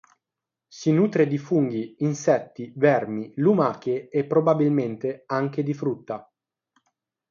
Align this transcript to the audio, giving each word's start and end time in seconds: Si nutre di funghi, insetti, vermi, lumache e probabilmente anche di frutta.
Si 0.67 0.91
nutre 0.91 1.27
di 1.27 1.37
funghi, 1.37 1.97
insetti, 1.99 2.73
vermi, 2.75 3.33
lumache 3.35 4.09
e 4.09 4.25
probabilmente 4.25 5.25
anche 5.27 5.61
di 5.61 5.75
frutta. 5.75 6.27